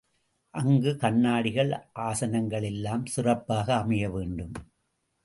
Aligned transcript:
அங்கு 0.53 0.91
கண்ணாடிகள், 1.01 1.71
ஆசனங்கள் 1.99 2.63
எல்லாம் 2.63 3.05
சிறப்பாக 3.05 3.75
அமைய 3.75 4.09
வேண்டும். 4.09 4.55